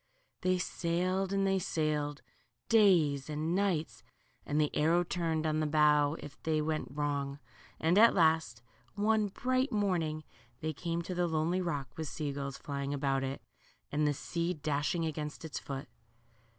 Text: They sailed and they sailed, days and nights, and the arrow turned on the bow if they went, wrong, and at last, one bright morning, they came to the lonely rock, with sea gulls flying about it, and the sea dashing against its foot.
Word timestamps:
They 0.41 0.57
sailed 0.57 1.31
and 1.31 1.45
they 1.45 1.59
sailed, 1.59 2.23
days 2.69 3.29
and 3.29 3.53
nights, 3.53 4.01
and 4.47 4.59
the 4.59 4.75
arrow 4.75 5.03
turned 5.03 5.45
on 5.45 5.59
the 5.59 5.67
bow 5.67 6.15
if 6.17 6.41
they 6.41 6.59
went, 6.59 6.87
wrong, 6.89 7.37
and 7.79 7.99
at 7.99 8.15
last, 8.15 8.63
one 8.95 9.27
bright 9.27 9.71
morning, 9.71 10.23
they 10.59 10.73
came 10.73 11.03
to 11.03 11.13
the 11.13 11.27
lonely 11.27 11.61
rock, 11.61 11.95
with 11.97 12.07
sea 12.07 12.31
gulls 12.33 12.57
flying 12.57 12.95
about 12.95 13.23
it, 13.23 13.43
and 13.91 14.07
the 14.07 14.13
sea 14.15 14.55
dashing 14.55 15.05
against 15.05 15.45
its 15.45 15.59
foot. 15.59 15.87